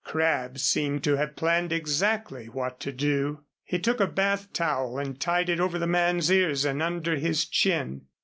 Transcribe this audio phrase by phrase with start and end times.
[0.03, 3.41] Crabb seemed to have planned exactly what to do.
[3.63, 7.45] He took a bath towel and tied it over the man's ears and under his
[7.45, 8.07] chin.